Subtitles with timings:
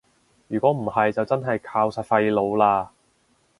[0.47, 2.87] 如果唔係就真係靠晒廢老喇